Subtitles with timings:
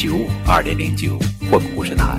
[0.00, 1.18] 九五二零零九
[1.50, 2.18] 混故事台，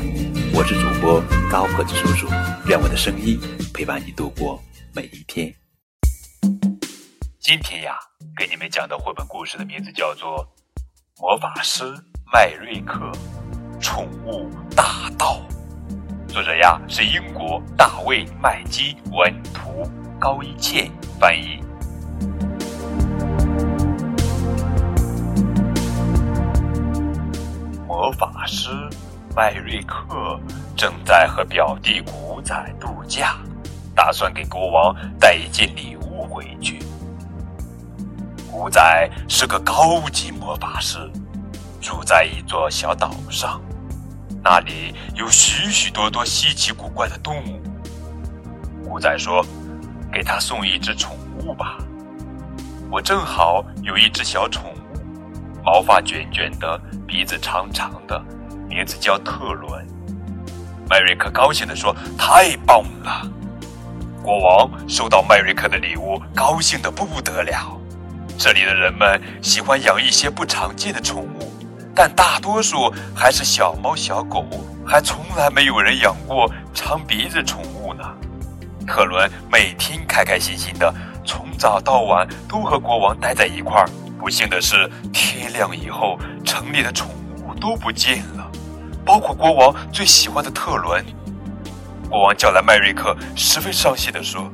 [0.53, 2.27] 我是主播高个子叔叔，
[2.67, 3.39] 愿我的声音
[3.73, 4.61] 陪伴你度过
[4.93, 5.51] 每一天。
[7.39, 7.97] 今天呀，
[8.37, 10.47] 给你们讲的绘本故事的名字叫做
[11.19, 11.83] 《魔法师
[12.31, 13.11] 麦瑞克
[13.79, 15.41] 宠物大盗》，
[16.31, 20.87] 作者呀是英国大卫麦基文图，高一倩
[21.19, 21.59] 翻译。
[28.11, 28.69] 法师
[29.35, 30.39] 麦瑞克
[30.75, 33.37] 正在和表弟古仔度假，
[33.95, 36.79] 打算给国王带一件礼物回去。
[38.51, 40.97] 古仔是个高级魔法师，
[41.79, 43.61] 住在一座小岛上，
[44.43, 47.61] 那里有许许多多稀奇古怪的动物。
[48.83, 49.45] 古仔说
[50.11, 51.77] ：“给他送一只宠物吧，
[52.89, 54.75] 我正好有一只小宠物。”
[55.63, 58.19] 毛发卷卷的，鼻子长长的，
[58.67, 59.85] 名字叫特伦。
[60.89, 63.29] 麦瑞克高兴地说：“太棒了！”
[64.23, 67.79] 国王收到麦瑞克的礼物，高兴得不得了。
[68.37, 71.53] 这里的人们喜欢养一些不常见的宠物，
[71.95, 74.45] 但大多数还是小猫小狗，
[74.85, 78.03] 还从来没有人养过长鼻子宠物呢。
[78.87, 80.93] 特伦每天开开心心的，
[81.23, 83.87] 从早到晚都和国王待在一块儿。
[84.21, 88.51] 不幸的是，天亮以后，城里的宠物都不见了，
[89.03, 91.03] 包括国王最喜欢的特伦。
[92.07, 94.47] 国王叫来麦瑞克，十分伤心地说：“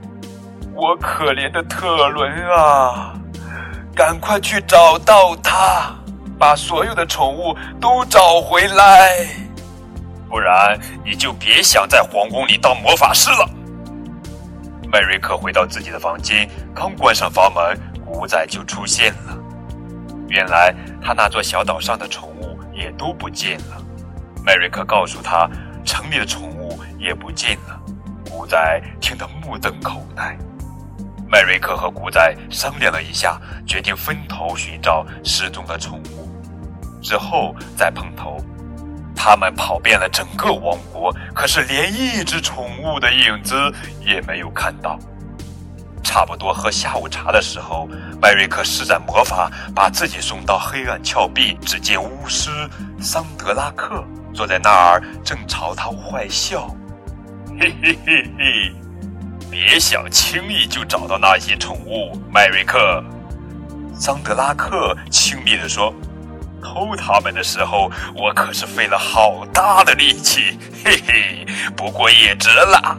[0.73, 3.13] 我可怜的特伦啊，
[3.93, 5.93] 赶快去找到他，
[6.39, 9.27] 把所有的宠物都找回来，
[10.29, 13.49] 不然你就别想在皇宫里当魔法师了。”
[14.89, 19.37] 麦瑞克回到自己的房间，刚关上房门，古仔就出现了。
[20.29, 23.81] 原来他那座小岛上的宠物也都不见了。
[24.45, 25.49] 麦瑞克告诉他，
[25.83, 27.79] 城里的宠物也不见了。
[28.29, 30.37] 古仔听得目瞪口呆。
[31.29, 36.29] 麦瑞克和古仔商量了一下，决定分头寻找失踪的宠物，
[37.01, 38.37] 之后再碰头。
[39.13, 43.55] 他们跑遍了整个王国，可是连一只宠物的影子
[44.05, 44.97] 也没有看到。
[46.07, 47.85] 差不多喝下午茶的时候，
[48.21, 51.57] 麦瑞克施展魔法，把自己送到黑暗峭壁。
[51.65, 52.49] 只见巫师
[52.97, 54.01] 桑德拉克
[54.33, 56.73] 坐在那儿，正朝他坏笑。
[57.59, 58.73] 嘿嘿嘿嘿，
[59.51, 63.03] 别想轻易就找到那些宠物，麦瑞克。
[63.93, 65.93] 桑德拉克轻蔑地说
[66.63, 72.97] ：“偷它们的时候，我可是费了好大的力气，嘿嘿，不过也值了。”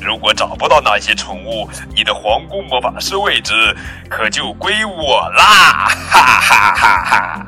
[0.00, 3.76] 如果找不到那些宠物，你的皇宫魔法师位置
[4.08, 5.88] 可就归我啦！
[6.10, 7.46] 哈哈哈哈！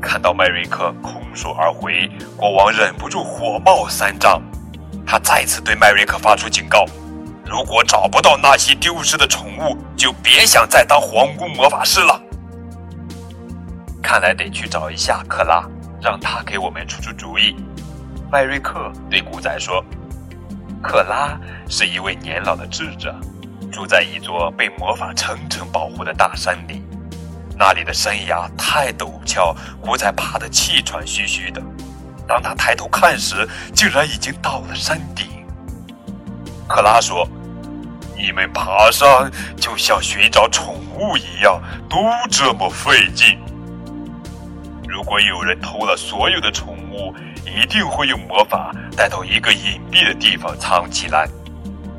[0.00, 4.40] 看到麦瑞克空手而回，国王忍不住火冒三丈。
[5.04, 6.86] 他再次对麦瑞克发出警告：
[7.44, 12.20] 如果找不到那些丢失的宠物，就别想再当皇宫魔法师了。
[14.00, 15.64] 看来得去找一下克拉，
[16.00, 17.56] 让他给我们出出主意。
[18.30, 19.84] 麦瑞克对古仔说。
[20.84, 23.12] 克拉是一位年老的智者，
[23.72, 26.82] 住在一座被魔法层层保护的大山里。
[27.56, 31.62] 那里的山崖太陡峭，古仔爬得气喘吁吁的。
[32.28, 35.26] 当他抬头看时，竟然已经到了山顶。
[36.68, 37.26] 克拉说
[38.14, 41.96] ：“你们爬山就像寻找宠物一样，都
[42.30, 43.38] 这么费劲。
[44.86, 47.14] 如果有人偷了所有的宠物，
[47.46, 51.28] 一定会用魔法。”带到一个隐蔽的地方藏起来，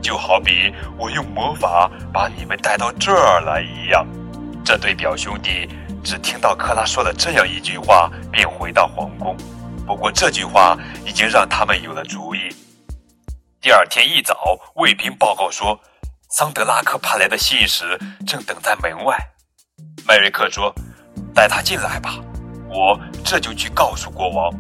[0.02, 4.08] 就好比我用魔法把你们带到这儿来一样。
[4.64, 5.68] 这对表兄弟
[6.04, 9.36] 只听到克拉说了这样一句话，便回到皇宫。
[9.86, 12.40] 不过这句话已经让他们有了主意。
[13.60, 15.80] 第二天一早，卫兵报告说，
[16.30, 19.18] 桑德拉克派来的信使正等在门外。
[20.08, 20.74] 麦瑞克说
[21.36, 22.16] ：“带他进来吧，
[22.70, 24.52] 我这就去告诉国王。”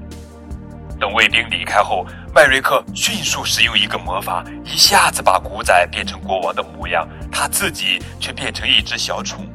[0.99, 9.49] 等卫兵离开后，麦瑞克迅速使用一个魔法，一下子把古仔变成国王的模样，他自己却变成一只小宠物。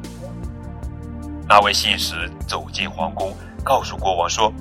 [1.47, 4.53] 那位信使走进皇宫，告诉国王说：“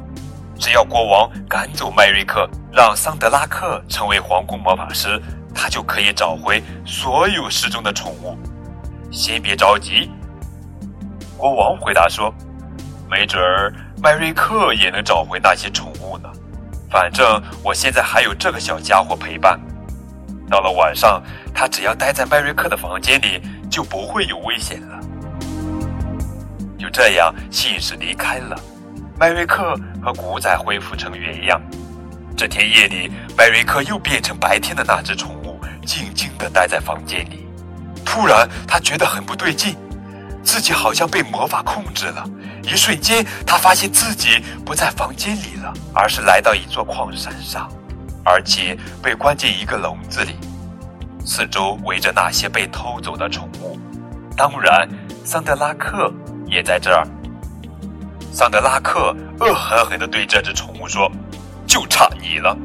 [0.59, 5.21] 只要国王赶走麦瑞克，让桑德拉克成为皇宫魔法师，
[5.55, 8.37] 他就可以找回所有失踪的宠物。
[9.13, 10.11] 先别着急，
[11.37, 12.35] 国王回答说
[13.09, 13.73] ：“没准儿
[14.03, 16.00] 麦瑞克也能找回那些宠物。
[16.91, 19.59] 反正我现在还有这个小家伙陪伴。
[20.51, 21.23] 到了晚上，
[21.55, 23.41] 他只要待在麦瑞克的房间里，
[23.71, 25.01] 就不会有危险了。”
[26.77, 28.59] 就这样，信使离开了。
[29.17, 31.61] 麦瑞克和古仔恢复成原样。
[32.37, 37.47] 这天夜里，麦瑞克又变成白天的那只宠物，静静地待在房间里。
[38.05, 39.77] 突然，他觉得很不对劲，
[40.51, 42.29] 自己好像被魔法控制了。
[42.65, 47.71] 一瞬间，他发现自己不在房间里了，而是来到一座矿山上，
[48.25, 50.35] 而且被关进一个笼子里。
[51.25, 53.79] 四周围着那些被偷走的宠物，
[54.37, 54.89] 当然，
[55.25, 56.13] 桑德拉克
[56.49, 57.07] 也在这儿。
[58.33, 61.09] 桑德拉克恶狠狠地对这只宠物说
[61.65, 62.57] ：“就差你了，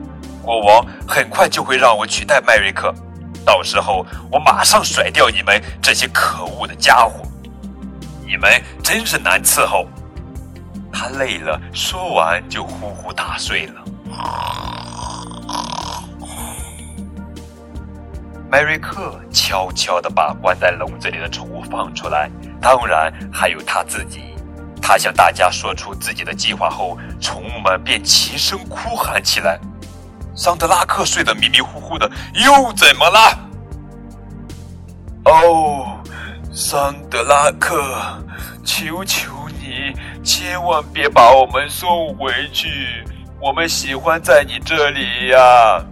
[0.41, 2.91] 国王很快就会让我取代迈瑞克，
[3.45, 7.21] 到时候我马上甩掉你们这些可恶的家伙，
[8.25, 8.49] 你们
[8.83, 9.87] 真是难伺候。”
[10.91, 13.83] 他累了，说完就呼呼大睡了。
[18.49, 22.29] 迈瑞克悄悄地把关在笼子里的宠物放出来，
[22.61, 24.21] 当然还有他自己。
[24.81, 29.59] 他向大家说出自己的计划后，宠物们便齐声哭喊起来。
[30.33, 33.49] 桑德拉克睡得迷迷糊糊的，又怎么了？
[35.25, 35.94] 哦，
[36.57, 37.83] 桑德拉克，
[38.63, 39.29] 求求
[39.59, 39.93] 你，
[40.23, 43.03] 千万别把我们送回去，
[43.41, 45.83] 我们喜欢在你这里呀！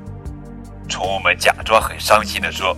[0.87, 2.73] 宠物们假装很伤心的说。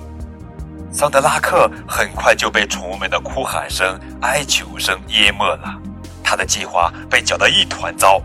[0.91, 5.79] 桑德拉克很快就被宠物们的哭喊声、哀求声淹没了。
[6.23, 8.19] 他的计划被搅得一团糟，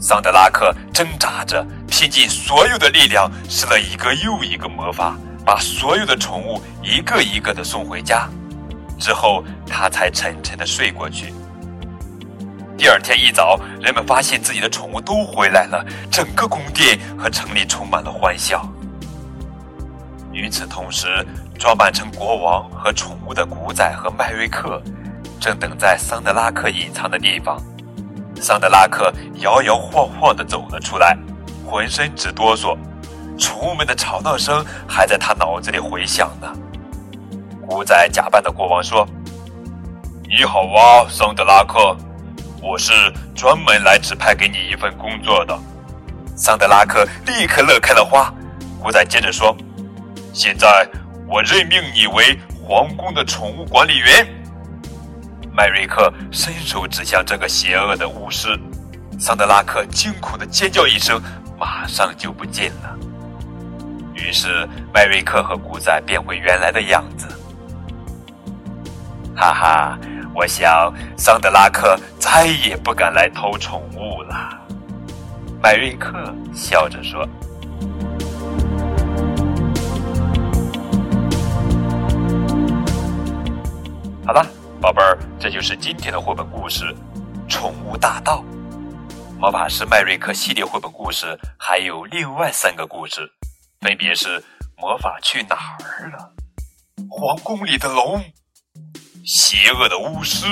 [0.00, 8.28] 桑德拉克挣扎着，拼尽所有的力量，施了一个又一个魔法，把所有的宠物一个一个的送回家，
[9.02, 11.34] 之后他才沉沉的睡过去。
[12.78, 18.64] 第二天一早，人们发现自己的宠物都回来了，整个宫殿和城里充满了欢笑。
[20.32, 21.26] 与此同时，
[21.58, 24.80] 装扮成国王和宠物的古仔和麦瑞克。
[25.40, 27.60] 正等在桑德拉克隐藏的地方，
[28.40, 31.18] 桑德拉克摇摇晃晃地走了出来，
[31.66, 32.78] 浑身直哆嗦，
[33.36, 36.46] 宠物们的吵闹声还在他脑子里回响呢。
[37.72, 39.08] 古仔假扮的国王说
[40.28, 41.96] ：“你好啊，桑德拉克，
[42.60, 42.92] 我是
[43.34, 45.58] 专门来指派给你一份工作的。”
[46.36, 48.30] 桑德拉克立刻乐开了花。
[48.78, 49.56] 古仔接着说
[50.34, 50.86] ：“现在
[51.26, 54.28] 我任命你为皇宫的宠物管理员。”
[55.50, 58.48] 麦瑞克伸手指向这个邪恶的巫师，
[59.18, 61.18] 桑德拉克惊恐的尖叫一声，
[61.58, 62.98] 马上就不见了。
[64.14, 67.26] 于是麦瑞克和古仔变回原来的样子。
[69.34, 69.98] 哈哈，
[70.34, 74.58] 我想桑德拉克再也不敢来偷宠物了。
[75.62, 77.28] 麦瑞克笑着说
[84.26, 84.46] ：“好了。”
[84.82, 86.84] 宝贝儿，这就是今天的绘本故事
[87.48, 88.38] 《宠物大盗》。
[89.38, 93.30] 魔法师麦瑞克系列绘本故事还有另外三个故事，
[93.80, 94.40] 分别是
[94.76, 96.32] 《魔法去哪儿了》、
[97.08, 98.18] 《皇宫里的龙》、
[99.22, 100.46] 《邪恶的巫师》。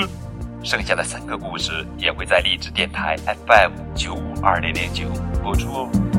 [0.63, 5.07] 剩下的三个故事也会在励志电台 FM 九五二零零九
[5.41, 6.10] 播出哦。